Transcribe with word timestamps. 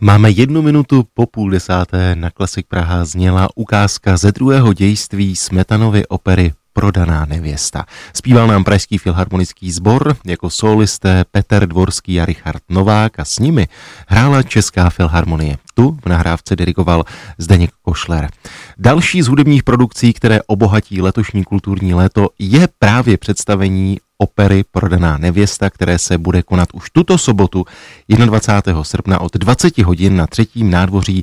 Máme 0.00 0.30
jednu 0.30 0.62
minutu 0.62 1.04
po 1.14 1.26
půl 1.26 1.50
desáté 1.50 2.14
na 2.14 2.30
Klasik 2.30 2.66
Praha 2.66 3.04
zněla 3.04 3.48
ukázka 3.54 4.16
ze 4.16 4.32
druhého 4.32 4.72
dějství 4.72 5.36
Smetanovy 5.36 6.06
opery 6.06 6.52
Prodaná 6.72 7.24
nevěsta. 7.24 7.84
Zpíval 8.14 8.46
nám 8.46 8.64
Pražský 8.64 8.98
filharmonický 8.98 9.72
sbor 9.72 10.16
jako 10.24 10.50
solisté 10.50 11.24
Petr 11.30 11.66
Dvorský 11.66 12.20
a 12.20 12.26
Richard 12.26 12.62
Novák 12.68 13.18
a 13.18 13.24
s 13.24 13.38
nimi 13.38 13.68
hrála 14.08 14.42
Česká 14.42 14.90
filharmonie. 14.90 15.56
Tu 15.78 15.96
v 16.04 16.08
nahrávce 16.08 16.56
dirigoval 16.56 17.04
Zdeněk 17.38 17.70
Košler. 17.82 18.30
Další 18.78 19.22
z 19.22 19.28
hudebních 19.28 19.62
produkcí, 19.62 20.12
které 20.12 20.40
obohatí 20.46 21.02
letošní 21.02 21.44
kulturní 21.44 21.94
léto, 21.94 22.28
je 22.38 22.68
právě 22.78 23.16
představení 23.16 23.98
opery 24.18 24.64
Prodaná 24.70 25.18
nevěsta, 25.18 25.70
které 25.70 25.98
se 25.98 26.18
bude 26.18 26.42
konat 26.42 26.68
už 26.72 26.90
tuto 26.90 27.18
sobotu 27.18 27.64
21. 28.08 28.84
srpna 28.84 29.20
od 29.20 29.36
20 29.36 29.78
hodin 29.78 30.16
na 30.16 30.26
třetím 30.26 30.70
nádvoří 30.70 31.22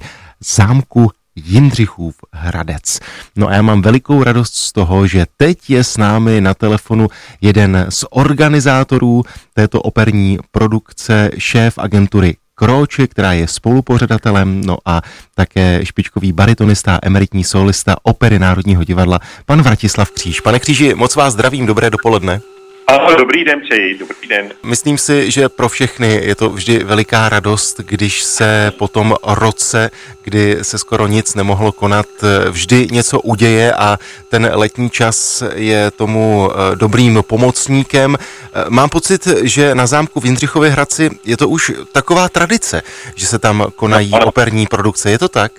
zámku 0.55 1.11
Jindřichův 1.35 2.15
Hradec. 2.33 2.99
No 3.35 3.47
a 3.47 3.53
já 3.53 3.61
mám 3.61 3.81
velikou 3.81 4.23
radost 4.23 4.55
z 4.55 4.71
toho, 4.71 5.07
že 5.07 5.25
teď 5.37 5.69
je 5.69 5.83
s 5.83 5.97
námi 5.97 6.41
na 6.41 6.53
telefonu 6.53 7.07
jeden 7.41 7.85
z 7.89 8.05
organizátorů 8.09 9.23
této 9.53 9.81
operní 9.81 10.37
produkce, 10.51 11.29
šéf 11.37 11.77
agentury 11.77 12.37
Kroče, 12.55 13.07
která 13.07 13.33
je 13.33 13.47
spolupořadatelem, 13.47 14.61
no 14.65 14.77
a 14.85 15.01
také 15.35 15.79
špičkový 15.83 16.31
baritonista, 16.31 16.99
emeritní 17.03 17.43
solista 17.43 17.95
opery 18.03 18.39
Národního 18.39 18.83
divadla, 18.83 19.19
pan 19.45 19.61
Vratislav 19.61 20.11
Kříž. 20.11 20.41
Pane 20.41 20.59
Kříži, 20.59 20.93
moc 20.93 21.15
vás 21.15 21.33
zdravím, 21.33 21.65
dobré 21.65 21.89
dopoledne. 21.89 22.41
Ahoj, 22.87 23.15
dobrý 23.17 23.43
den 23.43 23.61
přeji, 23.61 23.97
dobrý 23.97 24.27
den. 24.27 24.49
Myslím 24.63 24.97
si, 24.97 25.31
že 25.31 25.49
pro 25.49 25.69
všechny 25.69 26.21
je 26.23 26.35
to 26.35 26.49
vždy 26.49 26.83
veliká 26.83 27.29
radost, 27.29 27.79
když 27.79 28.23
se 28.23 28.71
po 28.77 28.87
tom 28.87 29.15
roce, 29.23 29.91
kdy 30.23 30.57
se 30.61 30.77
skoro 30.77 31.07
nic 31.07 31.35
nemohlo 31.35 31.71
konat, 31.71 32.05
vždy 32.49 32.87
něco 32.91 33.19
uděje 33.19 33.73
a 33.73 33.97
ten 34.29 34.51
letní 34.53 34.89
čas 34.89 35.43
je 35.55 35.91
tomu 35.91 36.49
eh, 36.51 36.75
dobrým 36.75 37.23
pomocníkem. 37.27 38.17
Eh, 38.19 38.65
mám 38.69 38.89
pocit, 38.89 39.27
že 39.43 39.75
na 39.75 39.87
zámku 39.87 40.19
v 40.19 40.25
Jindřichově 40.25 40.69
Hradci 40.69 41.09
je 41.25 41.37
to 41.37 41.49
už 41.49 41.71
taková 41.91 42.29
tradice, 42.29 42.81
že 43.15 43.25
se 43.25 43.39
tam 43.39 43.65
konají 43.75 44.11
no, 44.11 44.25
operní 44.25 44.67
produkce. 44.67 45.11
Je 45.11 45.19
to 45.19 45.29
tak? 45.29 45.51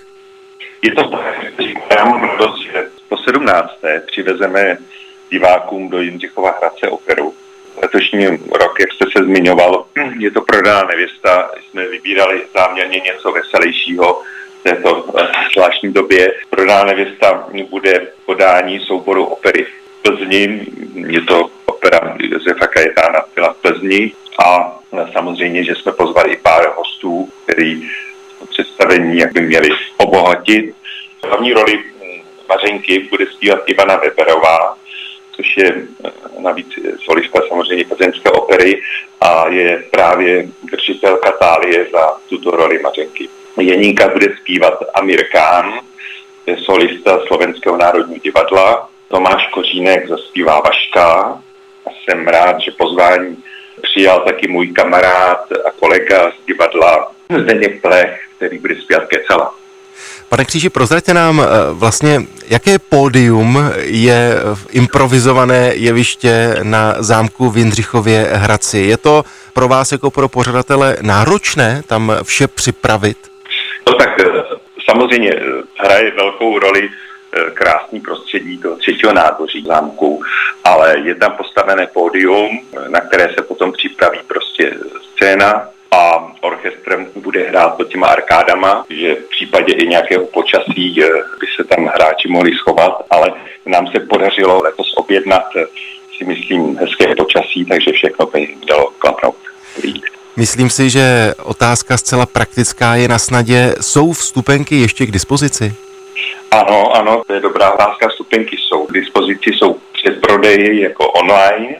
Je 0.81 0.91
to 0.91 1.03
tak. 1.03 1.45
Já 1.97 2.05
mám 2.05 2.23
radost, 2.23 2.61
že 2.61 2.83
po 3.09 3.17
17. 3.17 3.71
přivezeme 4.05 4.77
divákům 5.29 5.89
do 5.89 6.01
Jindřichova 6.01 6.55
Hradce 6.57 6.87
operu. 6.87 7.33
Letošní 7.81 8.27
rok, 8.51 8.79
jak 8.79 8.93
jste 8.93 9.05
se 9.17 9.23
zmiňoval, 9.23 9.85
je 10.19 10.31
to 10.31 10.41
prodaná 10.41 10.83
nevěsta. 10.83 11.51
Jsme 11.69 11.87
vybírali 11.87 12.41
záměrně 12.53 12.99
něco 12.99 13.31
veselějšího 13.31 14.21
v 14.59 14.63
této 14.63 15.05
eh, 15.19 15.27
zvláštní 15.53 15.93
době. 15.93 16.33
Prodaná 16.49 16.83
nevěsta 16.83 17.47
bude 17.69 18.07
podání 18.25 18.79
souboru 18.79 19.25
opery 19.25 19.63
v 19.63 20.01
Plzni. 20.01 20.67
Je 20.95 21.21
to 21.21 21.49
opera 21.65 22.15
Josefa 22.19 22.67
Kajetána 22.67 23.19
byla 23.35 23.53
v 23.53 23.57
Plzni 23.57 24.11
a 24.45 24.79
samozřejmě, 25.13 25.63
že 25.63 25.75
jsme 25.75 25.91
pozvali 25.91 26.33
i 26.33 26.37
pár 26.37 26.73
hostů, 26.75 27.29
který 27.43 27.89
představení 28.49 29.17
jak 29.17 29.33
by 29.33 29.41
měli 29.41 29.69
obohatit. 29.97 30.75
Hlavní 31.23 31.53
roli 31.53 31.83
Mařenky 32.49 33.07
bude 33.09 33.25
zpívat 33.25 33.59
Ivana 33.65 33.95
Weberová, 33.95 34.77
což 35.37 35.57
je 35.57 35.71
eh, 35.75 36.11
navíc 36.41 36.67
solista 37.05 37.39
samozřejmě 37.47 37.85
plzeňské 37.85 38.31
opery 38.31 38.81
a 39.21 39.49
je 39.49 39.83
právě 39.91 40.47
držitelka 40.63 41.31
tálie 41.31 41.87
za 41.91 42.17
tuto 42.29 42.51
roli 42.51 42.79
Mařenky. 42.79 43.29
Jeníka 43.59 44.07
bude 44.07 44.27
zpívat 44.41 44.83
Amir 44.93 45.23
Khan, 45.23 45.79
je 46.47 46.57
solista 46.57 47.19
Slovenského 47.27 47.77
národního 47.77 48.19
divadla. 48.23 48.89
Tomáš 49.07 49.47
Kořínek 49.47 50.07
zaspívá 50.07 50.59
Vaška 50.59 51.09
a 51.85 51.89
jsem 52.03 52.27
rád, 52.27 52.61
že 52.61 52.71
pozvání 52.71 53.43
přijal 53.81 54.21
taky 54.21 54.47
můj 54.47 54.67
kamarád 54.67 55.51
a 55.65 55.71
kolega 55.71 56.31
z 56.31 56.45
divadla 56.47 57.11
Zdeněk 57.29 57.81
Plech, 57.81 58.21
který 58.37 58.57
bude 58.59 58.75
zpívat 58.75 59.07
Kecela. 59.07 59.53
Pane 60.29 60.45
Kříži, 60.45 60.69
prozraďte 60.69 61.13
nám 61.13 61.41
eh, 61.41 61.45
vlastně, 61.71 62.21
jaké 62.47 62.79
pódium 62.79 63.59
je 63.77 64.35
improvizované 64.69 65.71
jeviště 65.75 66.55
na 66.63 66.95
zámku 66.99 67.49
v 67.49 67.57
Jindřichově 67.57 68.29
Hradci. 68.33 68.77
Je 68.77 68.97
to 68.97 69.23
pro 69.53 69.67
vás 69.67 69.91
jako 69.91 70.11
pro 70.11 70.29
pořadatele 70.29 70.97
náročné 71.01 71.81
tam 71.87 72.11
vše 72.23 72.47
připravit? 72.47 73.17
No 73.87 73.93
tak 73.93 74.19
eh, 74.19 74.25
samozřejmě 74.89 75.31
eh, 75.33 75.41
hraje 75.77 76.11
velkou 76.11 76.59
roli 76.59 76.89
krásný 77.53 77.99
prostředí 77.99 78.57
toho 78.57 78.75
třetího 78.75 79.13
nádvoří 79.13 79.63
zámku, 79.67 80.23
ale 80.63 80.99
je 80.99 81.15
tam 81.15 81.31
postavené 81.31 81.87
pódium, 81.87 82.59
na 82.87 82.99
které 82.99 83.33
se 83.33 83.41
potom 83.41 83.71
připraví 83.71 84.19
prostě 84.27 84.73
scéna, 85.13 85.67
a 85.91 86.31
orchestrem 86.41 87.07
bude 87.15 87.43
hrát 87.49 87.69
pod 87.69 87.87
těma 87.87 88.07
arkádama, 88.07 88.85
že 88.89 89.15
v 89.15 89.29
případě 89.29 89.73
i 89.73 89.87
nějakého 89.87 90.25
počasí 90.25 91.03
eh, 91.03 91.07
by 91.39 91.47
se 91.55 91.63
tam 91.63 91.85
hráči 91.85 92.27
mohli 92.27 92.55
schovat, 92.55 93.05
ale 93.09 93.33
nám 93.65 93.87
se 93.87 93.99
podařilo 93.99 94.63
letos 94.63 94.93
objednat 94.95 95.43
eh, 95.55 95.65
si 96.17 96.25
myslím 96.25 96.77
hezké 96.77 97.15
počasí, 97.15 97.65
takže 97.65 97.91
všechno 97.91 98.25
by 98.25 98.55
mělo 98.63 98.91
klapnout. 98.97 99.35
Myslím 100.37 100.69
si, 100.69 100.89
že 100.89 101.33
otázka 101.43 101.97
zcela 101.97 102.25
praktická 102.25 102.95
je 102.95 103.07
na 103.07 103.19
snadě. 103.19 103.75
Jsou 103.81 104.13
vstupenky 104.13 104.75
ještě 104.75 105.05
k 105.05 105.11
dispozici? 105.11 105.75
Ano, 106.51 106.95
ano, 106.95 107.23
to 107.27 107.33
je 107.33 107.39
dobrá 107.39 107.71
otázka. 107.71 108.07
Vstupenky 108.07 108.57
jsou 108.57 108.85
k 108.85 108.93
dispozici, 108.93 109.49
jsou 109.49 109.79
předprodeji 109.93 110.81
jako 110.81 111.07
online 111.11 111.75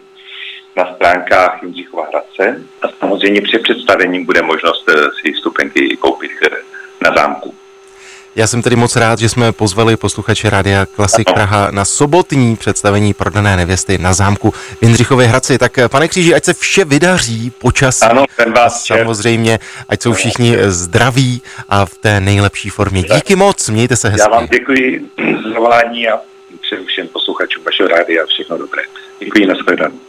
na 0.78 0.96
stránkách 0.96 1.64
Jindřichova 1.64 2.04
Hradce 2.10 2.62
a 2.82 2.88
samozřejmě 3.00 3.42
při 3.42 3.60
představení 3.60 4.26
bude 4.26 4.42
možnost 4.42 4.90
eh, 4.90 4.94
si 4.94 5.34
stupenky 5.40 5.98
koupit 5.98 6.32
eh, 6.44 6.56
na 7.02 7.16
zámku. 7.16 7.54
Já 8.36 8.48
jsem 8.48 8.62
tedy 8.62 8.76
moc 8.76 8.96
rád, 8.96 9.20
že 9.20 9.30
jsme 9.30 9.52
pozvali 9.52 9.98
posluchače 9.98 10.50
Rádia 10.50 10.86
Klasik 10.86 11.34
Praha 11.34 11.72
na 11.72 11.86
sobotní 11.86 12.56
představení 12.56 13.14
prodané 13.14 13.58
nevěsty 13.58 13.98
na 13.98 14.14
zámku 14.14 14.52
v 14.52 14.78
Jindřichově 14.82 15.28
Hradci. 15.28 15.58
Tak 15.58 15.78
eh, 15.78 15.90
pane 15.90 16.08
Kříži, 16.08 16.36
ať 16.36 16.44
se 16.44 16.54
vše 16.54 16.86
vydaří 16.86 17.50
počasí. 17.50 18.06
Ano, 18.06 18.26
ten 18.36 18.54
vás 18.54 18.86
Samozřejmě, 18.86 19.60
ať 19.90 20.02
jsou 20.02 20.14
všichni 20.14 20.58
zdraví 20.68 21.42
a 21.70 21.86
v 21.86 21.98
té 21.98 22.20
nejlepší 22.20 22.70
formě. 22.70 23.04
Díky 23.04 23.36
moc, 23.36 23.70
mějte 23.70 23.96
se 23.96 24.10
hezky. 24.10 24.22
Já 24.22 24.28
vám 24.28 24.48
děkuji 24.48 25.06
za 25.54 25.60
volání 25.60 26.08
a 26.08 26.20
přeju 26.62 26.86
všem 26.86 27.08
posluchačům 27.08 27.64
vašeho 27.64 27.90
rádia 27.90 28.26
všechno 28.26 28.58
dobré. 28.58 28.82
Děkuji, 29.20 29.46
nashledanou. 29.46 30.00